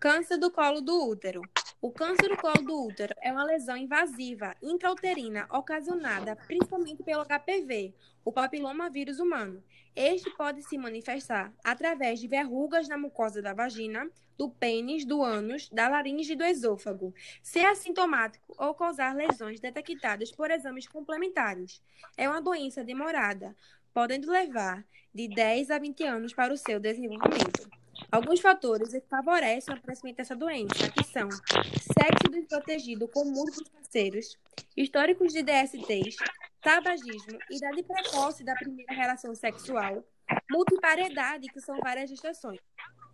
[0.00, 1.42] Câncer do colo do útero.
[1.78, 7.94] O câncer do colo do útero é uma lesão invasiva intrauterina ocasionada principalmente pelo HPV,
[8.24, 9.62] o papilomavírus humano.
[9.94, 15.68] Este pode se manifestar através de verrugas na mucosa da vagina, do pênis, do ânus,
[15.68, 21.82] da laringe e do esôfago, ser assintomático ou causar lesões detectadas por exames complementares.
[22.16, 23.54] É uma doença demorada,
[23.92, 24.82] podendo levar
[25.14, 27.79] de 10 a 20 anos para o seu desenvolvimento.
[28.12, 34.36] Alguns fatores favorecem o aparecimento dessa doença, que são sexo desprotegido com múltiplos parceiros,
[34.76, 36.16] históricos de DSTs,
[36.60, 40.04] tabagismo, idade precoce da primeira relação sexual,
[40.50, 42.58] multipariedade, que são várias gestações.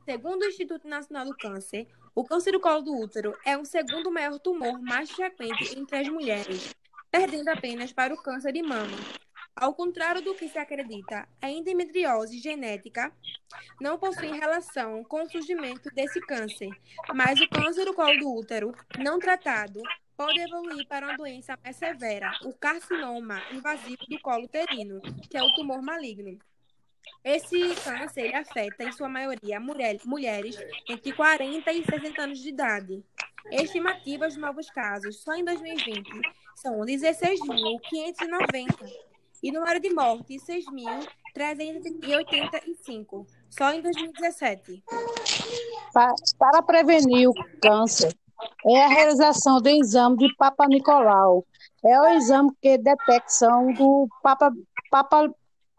[0.06, 4.11] Segundo o Instituto Nacional do Câncer, o câncer do colo do útero é o segundo
[4.11, 6.75] maior tumor mais frequente entre as mulheres,
[7.11, 8.97] perdendo apenas para o câncer de mama.
[9.59, 13.10] Ao contrário do que se acredita, a endometriose genética
[13.80, 16.69] não possui relação com o surgimento desse câncer,
[17.14, 19.81] mas o câncer do colo do útero, não tratado,
[20.14, 25.00] pode evoluir para uma doença mais severa, o carcinoma invasivo do colo uterino,
[25.31, 26.38] que é o tumor maligno.
[27.25, 30.55] Esse câncer afeta, em sua maioria, mulher, mulheres
[30.86, 33.03] entre 40 e 60 anos de idade.
[33.50, 36.11] Estimativas de novos casos, só em 2020,
[36.56, 44.83] são 16.590 e número de mortes, 6.385, só em 2017.
[46.39, 48.17] Para prevenir o câncer,
[48.67, 51.45] é a realização do exame de Papa Nicolau.
[51.84, 54.53] É o exame que detecção do Papa,
[54.91, 55.31] Papa,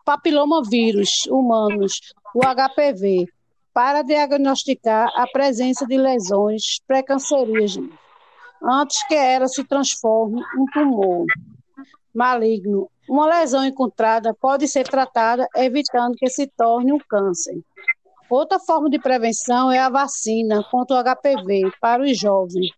[0.05, 3.27] papilomavírus humanos, o HPV,
[3.73, 7.91] para diagnosticar a presença de lesões pré-cancerígenas,
[8.63, 11.25] antes que ela se transforme em tumor
[12.13, 12.89] maligno.
[13.09, 17.59] Uma lesão encontrada pode ser tratada evitando que se torne um câncer.
[18.29, 22.69] Outra forma de prevenção é a vacina contra o HPV para os jovens.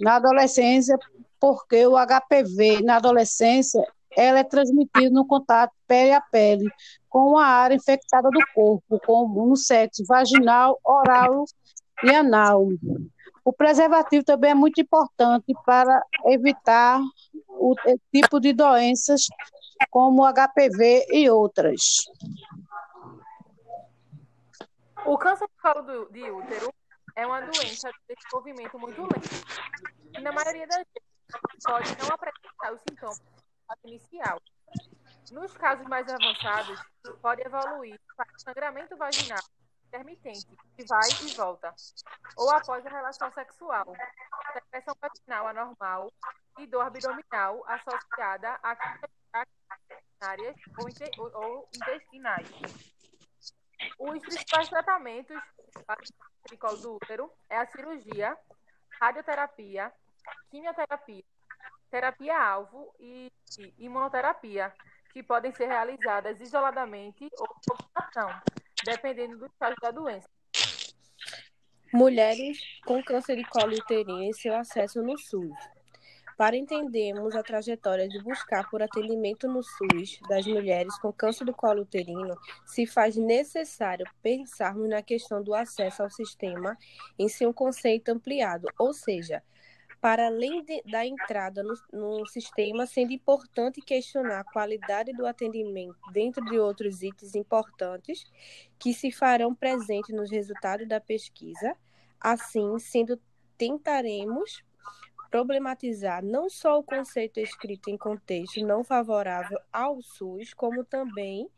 [0.00, 0.96] Na adolescência,
[1.40, 3.82] porque o HPV na adolescência
[4.16, 6.68] ela é transmitido no contato pele a pele
[7.08, 11.44] com a área infectada do corpo, como no sexo vaginal, oral
[12.04, 12.68] e anal.
[13.48, 17.00] O preservativo também é muito importante para evitar
[17.48, 17.74] o
[18.14, 19.22] tipo de doenças
[19.88, 21.80] como HPV e outras.
[25.06, 26.70] O câncer de colo de útero
[27.16, 29.42] é uma doença de desenvolvimento muito lento.
[30.14, 33.18] E na maioria das vezes pode não apresentar os sintomas
[33.82, 34.38] inicial.
[35.32, 36.78] Nos casos mais avançados,
[37.22, 39.42] pode evoluir para sangramento vaginal
[39.88, 41.74] intermitente, que vai e volta,
[42.36, 43.86] ou após a relação sexual,
[44.52, 46.12] secreção vaginal anormal
[46.58, 48.76] e dor abdominal associada a
[50.20, 50.56] áreas
[51.34, 52.48] ou, intestinais.
[53.98, 55.40] Os principais tratamentos
[55.86, 58.36] para o do útero é a cirurgia,
[59.00, 59.92] radioterapia,
[60.50, 61.24] quimioterapia,
[61.90, 63.32] terapia-alvo e
[63.78, 64.74] imunoterapia,
[65.12, 68.42] que podem ser realizadas isoladamente ou por combinação,
[68.84, 70.28] dependendo do estágio da doença.
[71.92, 75.56] Mulheres com câncer de colo uterino e seu acesso no SUS.
[76.36, 81.52] Para entendermos a trajetória de buscar por atendimento no SUS das mulheres com câncer do
[81.52, 86.78] colo uterino, se faz necessário pensarmos na questão do acesso ao sistema
[87.18, 89.42] em seu conceito ampliado, ou seja,
[90.00, 95.98] para além de, da entrada no, no, sistema, sendo importante questionar a qualidade do atendimento,
[96.12, 98.24] dentro de outros itens importantes
[98.78, 101.76] que se farão presentes nos resultados da pesquisa.
[102.20, 103.20] Assim, sendo
[103.56, 104.62] tentaremos
[105.30, 111.50] problematizar não só o conceito escrito em contexto não favorável ao SUS, como também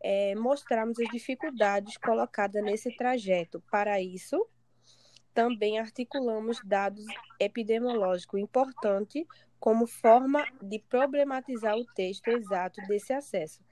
[0.00, 3.62] é, mostrarmos as dificuldades colocadas nesse trajeto.
[3.70, 4.46] Para isso,
[5.36, 7.04] também articulamos dados
[7.38, 9.22] epidemiológicos importantes
[9.60, 13.62] como forma de problematizar o texto exato desse acesso.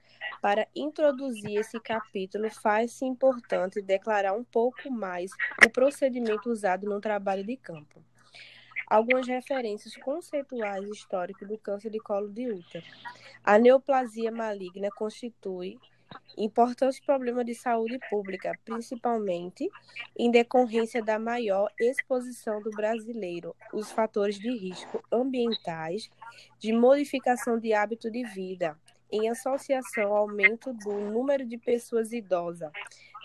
[0.43, 5.31] Para introduzir esse capítulo, faz-se importante declarar um pouco mais
[5.65, 7.99] o procedimento usado no trabalho de campo.
[8.87, 12.85] Algumas referências conceituais históricas do câncer de colo de útero.
[13.43, 15.79] A neoplasia maligna constitui
[16.37, 19.69] importante problema de saúde pública, principalmente
[20.17, 26.09] em decorrência da maior exposição do brasileiro, os fatores de risco ambientais,
[26.59, 28.77] de modificação de hábito de vida,
[29.11, 32.71] em associação ao aumento do número de pessoas idosas,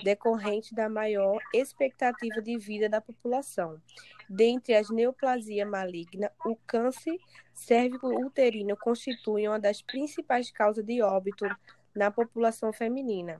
[0.04, 3.80] decorrente da maior expectativa de vida da população.
[4.28, 7.18] Dentre as neoplasia maligna, o câncer
[7.52, 11.44] cérvico-uterino constitui uma das principais causas de óbito
[11.94, 13.38] na população feminina.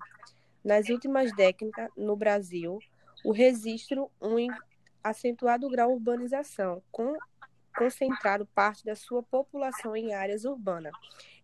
[0.64, 2.79] Nas últimas décadas, no Brasil,
[3.25, 4.37] o registro um
[5.02, 7.17] acentuado grau de urbanização, com
[7.76, 10.93] concentrado parte da sua população em áreas urbanas.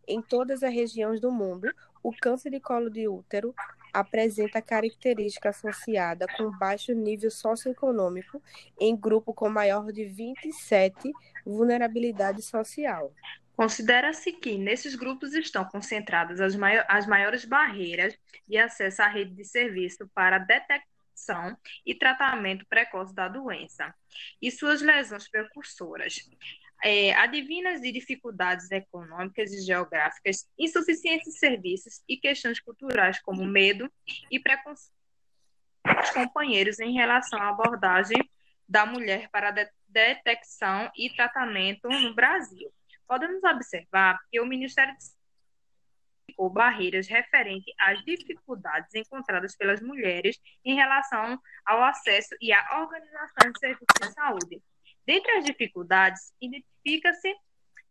[0.07, 1.73] Em todas as regiões do mundo,
[2.03, 3.55] o câncer de colo de útero
[3.93, 8.41] apresenta característica associada com baixo nível socioeconômico
[8.79, 11.11] em grupo com maior de 27
[11.45, 13.13] vulnerabilidade social.
[13.57, 18.15] Considera-se que nesses grupos estão concentradas as, maior, as maiores barreiras
[18.47, 23.95] de acesso à rede de serviço para detecção e tratamento precoce da doença
[24.43, 26.19] e suas lesões precursoras.
[26.85, 33.91] É, advindas de dificuldades econômicas e geográficas, insuficiência de serviços e questões culturais como medo
[34.31, 34.93] e preconceito
[35.99, 38.19] dos companheiros em relação à abordagem
[38.69, 42.71] da mulher para de detecção e tratamento no Brasil
[43.07, 45.17] podemos observar que o Ministério de
[46.53, 53.59] barreiras referentes às dificuldades encontradas pelas mulheres em relação ao acesso e à organização de
[53.59, 54.63] serviços de saúde.
[55.07, 57.35] Dentre as dificuldades, identifica-se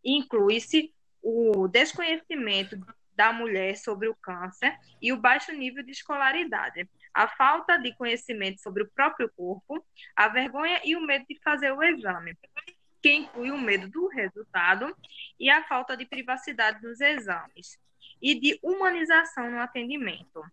[0.03, 2.77] e inclui-se o desconhecimento
[3.15, 8.61] da mulher sobre o câncer e o baixo nível de escolaridade, a falta de conhecimento
[8.61, 9.83] sobre o próprio corpo,
[10.15, 12.35] a vergonha e o medo de fazer o exame
[13.05, 14.97] que inclui o medo do resultado
[15.39, 17.77] e a falta de privacidade dos exames
[18.19, 20.43] e de humanização no atendimento.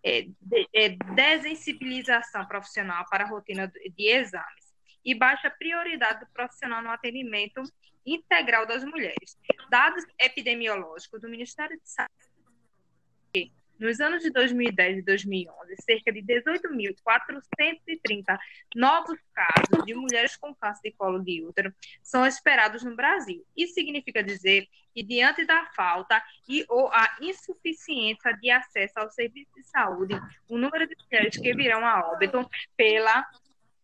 [0.00, 4.72] É, de, é, desensibilização profissional para a rotina de exames
[5.04, 7.60] e baixa prioridade do profissional no atendimento
[8.06, 9.36] integral das mulheres.
[9.68, 18.38] Dados epidemiológicos do Ministério de Saúde nos anos de 2010 e 2011, cerca de 18.430
[18.74, 23.44] novos casos de mulheres com câncer de colo de útero são esperados no Brasil.
[23.56, 29.50] Isso significa dizer que, diante da falta e ou a insuficiência de acesso ao serviço
[29.54, 30.14] de saúde,
[30.48, 33.26] o número de mulheres que virão a óbito pela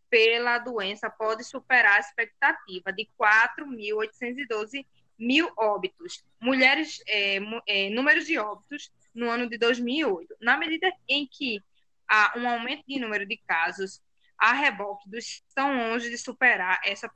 [0.08, 4.84] pela doença pode superar a expectativa de 4.812
[5.18, 6.22] mil óbitos.
[6.38, 10.36] Mulheres, é, é, números de óbitos no ano de 2008.
[10.40, 11.60] Na medida em que
[12.08, 14.00] há um aumento de número de casos
[14.38, 17.08] a reboque dos estão longe de superar essa,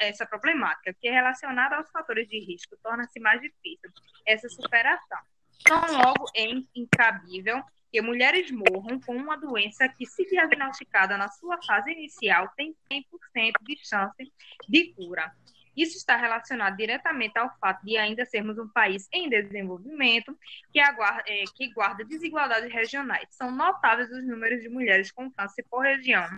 [0.00, 3.90] essa problemática, que é relacionada aos fatores de risco, torna-se mais difícil
[4.24, 5.18] essa superação.
[5.60, 7.60] Então, logo é incabível
[7.90, 13.52] que mulheres morram com uma doença que, se diagnosticada na sua fase inicial, tem 100%
[13.62, 14.32] de chance
[14.68, 15.32] de cura.
[15.76, 20.38] Isso está relacionado diretamente ao fato de ainda sermos um país em desenvolvimento
[20.72, 23.26] que, aguarda, é, que guarda desigualdades regionais.
[23.30, 26.28] São notáveis os números de mulheres com câncer por região,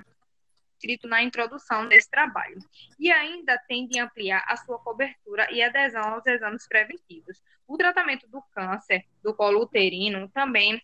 [0.77, 2.59] escrito na introdução desse trabalho,
[2.99, 7.43] e ainda tem de ampliar a sua cobertura e adesão aos exames preventivos.
[7.67, 10.81] O tratamento do câncer do colo uterino também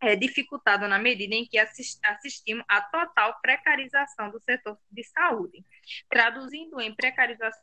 [0.00, 5.64] é dificultado na medida em que assistimos à total precarização do setor de saúde,
[6.10, 7.62] traduzindo em precarização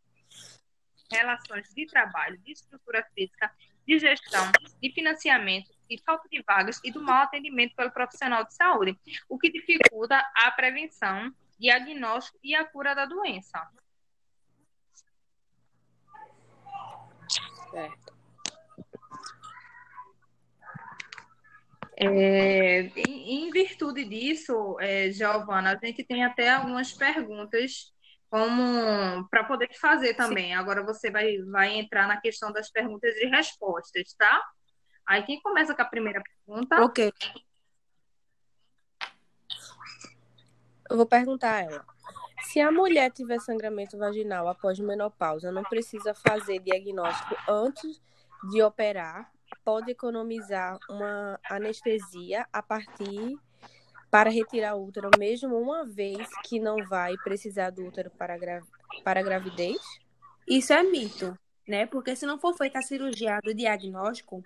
[1.13, 3.51] relações de trabalho, de estrutura física,
[3.87, 4.51] de gestão,
[4.81, 8.97] de financiamento, de falta de vagas e do mau atendimento pelo profissional de saúde,
[9.29, 13.61] o que dificulta a prevenção, diagnóstico e a cura da doença.
[17.71, 18.13] Certo.
[21.95, 27.92] É, em, em, virtude disso, é, Giovana, a gente tem até algumas perguntas
[28.33, 30.47] como para poder fazer também.
[30.47, 30.53] Sim.
[30.55, 34.43] Agora você vai, vai entrar na questão das perguntas e respostas, tá?
[35.05, 36.83] Aí quem começa com a primeira pergunta?
[36.83, 37.13] Ok.
[40.89, 41.85] Eu vou perguntar a ela.
[42.41, 48.01] Se a mulher tiver sangramento vaginal após menopausa, não precisa fazer diagnóstico antes
[48.49, 49.31] de operar,
[49.63, 53.37] pode economizar uma anestesia a partir
[54.13, 58.61] para retirar o útero, mesmo uma vez que não vai precisar do útero para, gra...
[59.03, 59.77] para a gravidez?
[60.47, 61.35] Isso é mito,
[61.67, 61.87] né?
[61.87, 64.43] Porque se não for feita a cirurgia do diagnóstico,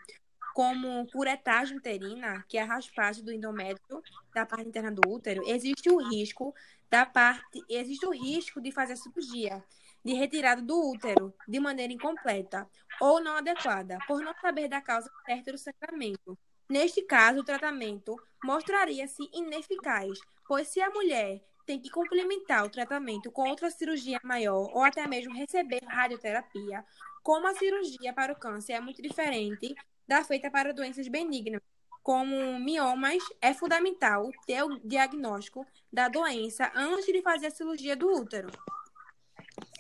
[0.56, 4.02] como curetagem uterina, que é a raspagem do endométrio
[4.34, 6.56] da parte interna do útero, existe o risco
[6.90, 9.62] da parte, existe o risco de fazer a cirurgia
[10.02, 12.66] de retirada do útero de maneira incompleta
[13.02, 16.40] ou não adequada, por não saber da causa certa do sangramento.
[16.70, 23.32] Neste caso, o tratamento mostraria-se ineficaz, pois se a mulher tem que complementar o tratamento
[23.32, 26.84] com outra cirurgia maior ou até mesmo receber radioterapia,
[27.24, 29.76] como a cirurgia para o câncer é muito diferente
[30.08, 31.62] da feita para doenças benignas,
[32.02, 38.10] como miomas, é fundamental ter o diagnóstico da doença antes de fazer a cirurgia do
[38.10, 38.50] útero.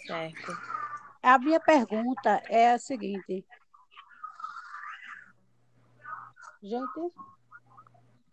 [0.05, 0.51] Certo.
[1.23, 3.45] A minha pergunta é a seguinte:
[6.67, 7.13] Gente,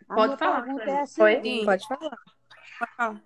[0.09, 0.69] pode falar.
[0.69, 2.19] É Pode falar.
[2.79, 3.23] Pode falar.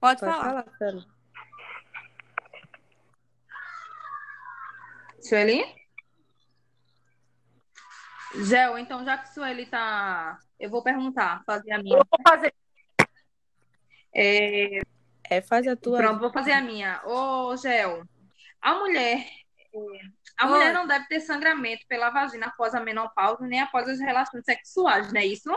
[0.00, 0.64] Pode, pode falar.
[5.20, 5.64] Sueli?
[8.36, 10.38] Gel, então já que Sueli tá.
[10.58, 11.98] Eu vou perguntar, fazer a minha.
[11.98, 12.54] Eu vou fazer.
[14.14, 14.80] É...
[15.24, 15.98] é, faz a tua.
[15.98, 17.02] Pronto, vou fazer a minha.
[17.04, 18.02] Ô, Gel
[18.66, 19.24] a mulher.
[19.72, 20.00] é,
[20.38, 24.44] A mulher não deve ter sangramento pela vagina após a menopausa, nem após as relações
[24.44, 25.48] sexuais, não é isso?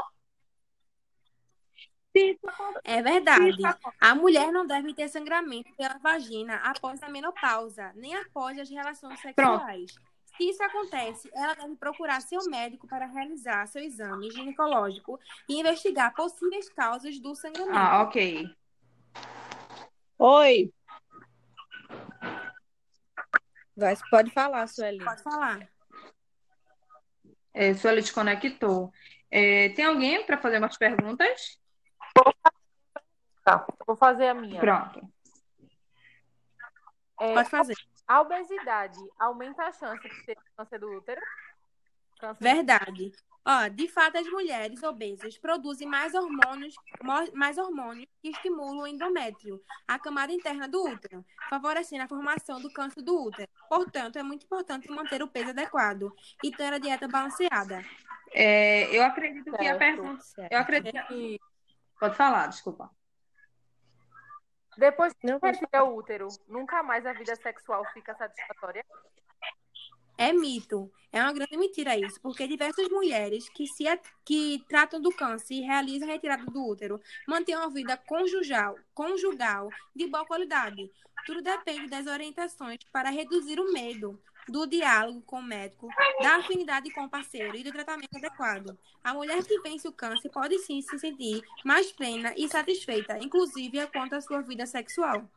[2.84, 3.64] É verdade.
[4.00, 9.20] A mulher não deve ter sangramento pela vagina após a menopausa, nem após as relações
[9.20, 9.92] sexuais.
[10.38, 16.14] Se isso acontece, ela deve procurar seu médico para realizar seu exame ginecológico e investigar
[16.14, 17.78] possíveis causas do sangramento.
[17.78, 18.56] Ah, ok.
[20.20, 20.72] Oi,
[23.80, 25.04] Vai, pode falar, Sueli.
[25.04, 25.70] Pode falar.
[27.54, 28.92] É, Sueli te conectou.
[29.32, 31.60] É, tem alguém para fazer umas perguntas?
[33.44, 34.60] Tá, vou fazer a minha.
[34.60, 35.02] Pronto.
[37.22, 37.76] É, Pode fazer.
[38.08, 41.22] a obesidade aumenta a chance de ter câncer do útero?
[42.20, 43.12] Câncer Verdade.
[43.52, 46.80] Ó, de fato, as mulheres obesas produzem mais hormônios,
[47.34, 52.72] mais hormônios que estimulam o endométrio, a camada interna do útero, favorecendo a formação do
[52.72, 53.50] câncer do útero.
[53.68, 57.82] Portanto, é muito importante manter o peso adequado e ter a dieta balanceada.
[58.32, 59.80] É, eu acredito que a Certo.
[59.80, 60.22] pergunta.
[60.22, 60.52] Certo.
[60.52, 61.08] Eu acredito.
[61.08, 61.40] que
[62.00, 62.92] Pode falar, desculpa.
[64.78, 65.26] depois que
[65.74, 68.86] Não, o útero, nunca mais a vida sexual fica satisfatória?
[70.20, 70.92] É mito.
[71.14, 73.86] É uma grande mentira isso, porque diversas mulheres que se
[74.26, 79.70] que tratam do câncer e realizam a retirada do útero mantêm uma vida conjugal, conjugal
[79.96, 80.92] de boa qualidade.
[81.26, 85.88] Tudo depende das orientações para reduzir o medo, do diálogo com o médico,
[86.22, 88.78] da afinidade com o parceiro e do tratamento adequado.
[89.02, 93.88] A mulher que vence o câncer pode sim se sentir mais plena e satisfeita, inclusive
[93.88, 95.30] quanto à sua vida sexual.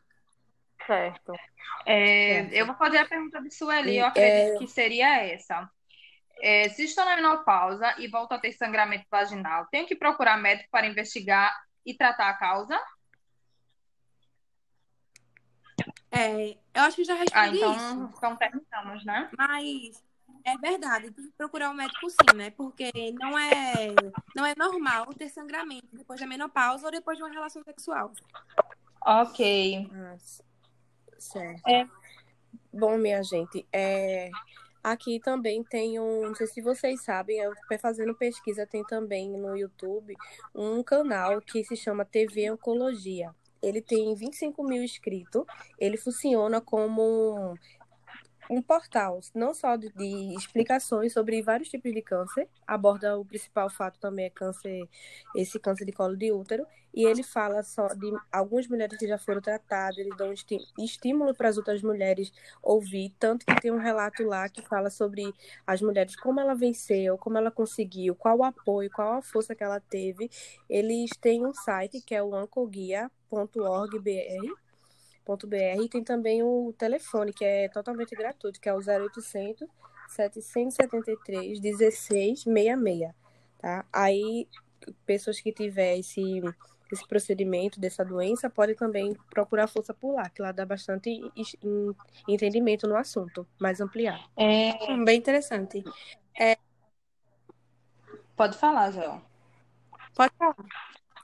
[0.86, 1.34] Certo.
[1.86, 2.52] É, Certo.
[2.54, 5.68] eu vou fazer a pergunta de Sueli, eu É, acredito que seria essa.
[6.40, 10.68] É, se estou na menopausa e volto a ter sangramento vaginal, tenho que procurar médico
[10.70, 11.54] para investigar
[11.86, 12.78] e tratar a causa?
[16.10, 18.14] É, eu acho que já Ah, respondi então, isso.
[18.18, 19.30] então terminamos, né?
[19.36, 20.02] Mas
[20.44, 22.50] é verdade, tem que procurar um médico sim, né?
[22.50, 23.86] Porque não é,
[24.34, 28.12] não é normal ter sangramento depois da menopausa ou depois de uma relação sexual.
[29.06, 29.90] Ok.
[29.92, 30.42] Ah, c-
[31.23, 31.67] certo.
[31.67, 31.87] É.
[32.73, 34.31] Bom, minha gente, é,
[34.83, 39.57] aqui também tem um, não sei se vocês sabem, eu fazendo pesquisa, tem também no
[39.57, 40.14] YouTube
[40.55, 43.35] um canal que se chama TV Oncologia.
[43.62, 45.45] Ele tem 25 mil inscritos,
[45.79, 47.55] ele funciona como
[48.50, 53.25] um, um portal, não só de, de explicações sobre vários tipos de câncer, aborda o
[53.25, 54.88] principal fato também é câncer,
[55.37, 59.16] esse câncer de colo de útero, e ele fala só de algumas mulheres que já
[59.16, 62.32] foram tratadas, eles dão esti- estímulo para as outras mulheres
[62.62, 65.32] ouvir, tanto que tem um relato lá que fala sobre
[65.66, 69.64] as mulheres, como ela venceu, como ela conseguiu, qual o apoio, qual a força que
[69.64, 70.30] ela teve.
[70.68, 73.12] Eles têm um site que é o ancoguia.org.br
[74.02, 74.62] .br,
[75.81, 79.69] e tem também o telefone, que é totalmente gratuito, que é o 0800
[80.09, 83.14] 773 1666,
[83.59, 83.85] tá?
[83.93, 84.49] Aí,
[85.07, 86.23] pessoas que tiver esse,
[86.93, 91.11] esse procedimento dessa doença podem também procurar força por lá, que lá dá bastante
[92.29, 94.23] entendimento no assunto, mais ampliado.
[94.37, 95.83] É, Hum, Bem interessante.
[98.37, 99.23] pode falar, Joel.
[100.14, 100.57] Pode falar.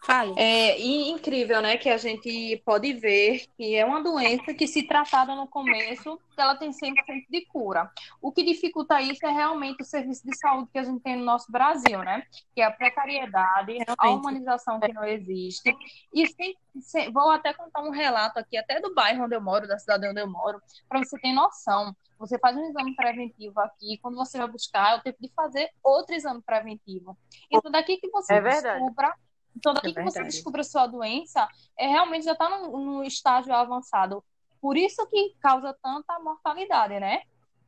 [0.03, 0.33] Fale.
[0.39, 4.87] É e incrível, né, que a gente pode ver que é uma doença que, se
[4.87, 7.91] tratada no começo, ela tem 100% de cura.
[8.23, 11.25] O que dificulta isso é realmente o serviço de saúde que a gente tem no
[11.25, 12.23] nosso Brasil, né?
[12.55, 14.21] Que é a precariedade, a Realmente.
[14.21, 15.75] humanização que não existe.
[16.15, 19.67] E sem- sem- vou até contar um relato aqui, até do bairro onde eu moro,
[19.67, 21.95] da cidade onde eu moro, para você ter noção.
[22.19, 25.71] Você faz um exame preventivo aqui, quando você vai buscar, é o tempo de fazer
[25.85, 27.17] outro exame preventivo.
[27.51, 28.81] Então, daqui que você É verdade.
[28.81, 29.15] descubra
[29.57, 33.53] então, daqui É que você descobre a sua doença, é realmente já está no, estágio
[33.53, 34.25] avançado.
[34.61, 37.23] Por isso que causa tanta mortalidade, né?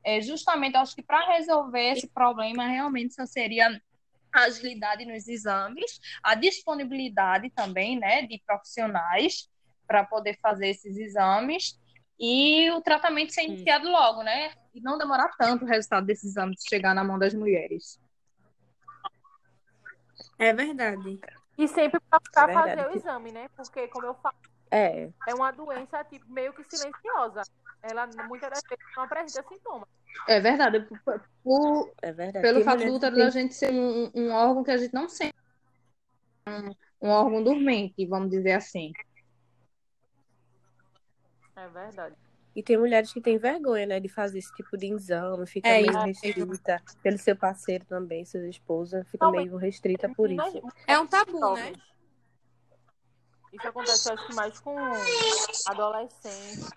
[0.04, 3.80] É justamente, eu acho que para resolver esse problema, realmente só seria
[4.32, 9.48] a agilidade nos exames, a disponibilidade também, né, de profissionais
[9.86, 11.78] para poder fazer esses exames
[12.18, 14.52] e o tratamento ser iniciado logo, né?
[14.72, 17.98] E não demorar tanto o resultado desses exames chegar na mão das mulheres.
[20.38, 21.18] É verdade.
[21.60, 23.48] E sempre procurar É fazer o exame, né?
[23.54, 24.34] Porque, como eu falo,
[24.70, 27.42] É, é uma doença tipo, meio que silenciosa.
[27.82, 29.88] Ela muitas das vezes não apresenta sintomas.
[30.26, 30.80] É verdade.
[31.04, 32.42] Por- por- é verdade.
[32.46, 35.34] Pelo fato do útero da gente ser um, um órgão que a gente não sente.
[36.48, 38.92] Um, um órgão dormente, vamos dizer assim.
[41.56, 42.16] É verdade.
[42.54, 45.82] E tem mulheres que têm vergonha, né, de fazer esse tipo de exame, fica É,
[45.82, 46.82] meio restrita.
[47.02, 50.60] Pelo seu parceiro também, sua esposa, fica Não, meio restrita por isso.
[50.86, 51.72] É um tabu, né?
[53.52, 54.76] Isso acontece, acho que mais com
[55.66, 56.70] adolescentes,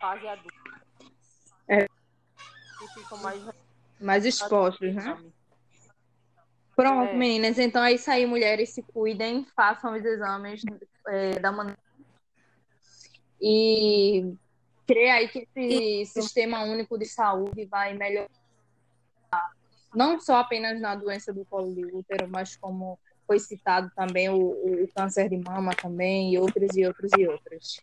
[0.00, 0.82] fase adulta.
[1.68, 1.86] É.
[1.86, 3.42] Que ficam mais
[4.00, 5.18] Mais expostos, né?
[6.74, 7.14] Pronto, É.
[7.14, 7.58] meninas.
[7.58, 8.70] Então é isso aí, mulheres.
[8.70, 10.62] Se cuidem, façam os exames
[11.08, 11.78] é, da maneira.
[13.40, 14.34] E
[14.92, 18.28] creia aí que esse sistema único de saúde vai melhorar
[19.94, 24.36] não só apenas na doença do colo de útero, mas como foi citado também o,
[24.36, 27.80] o câncer de mama também, e outros e outros e outros.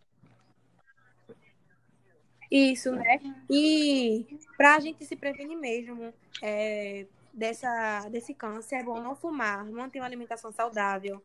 [2.52, 3.20] Isso, né?
[3.50, 4.26] E
[4.58, 6.12] para a gente se prevenir mesmo
[6.42, 11.24] é, dessa, desse câncer, é bom não fumar, manter uma alimentação saudável,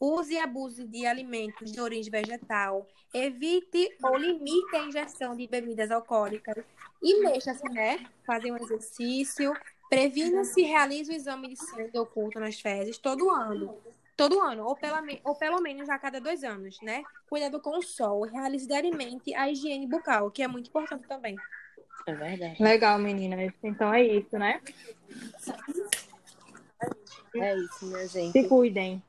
[0.00, 5.90] use e abuse de alimentos de origem vegetal, evite ou limite a ingestão de bebidas
[5.90, 6.64] alcoólicas
[7.02, 8.06] e mexa-se, né?
[8.26, 9.54] Fazer um exercício,
[9.88, 13.76] previna-se e realize o exame de sangue oculto nas fezes todo ano.
[14.16, 17.02] Todo ano, ou, pela, ou pelo menos a cada dois anos, né?
[17.28, 21.36] Cuidado com o sol, realize diariamente a higiene bucal, que é muito importante também.
[22.06, 22.62] É verdade.
[22.62, 23.52] Legal, meninas.
[23.62, 24.62] Então é isso, né?
[27.34, 28.32] É isso, minha gente.
[28.32, 29.02] Se cuidem.